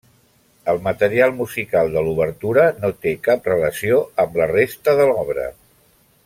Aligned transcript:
El 0.71 0.79
material 0.85 1.35
musical 1.41 1.91
de 1.95 2.03
l'obertura 2.07 2.65
no 2.85 2.91
té 3.05 3.13
cap 3.29 3.51
relació 3.53 4.01
amb 4.25 4.41
la 4.43 4.49
resta 4.55 4.97
de 5.03 5.07
l'obra. 5.13 5.47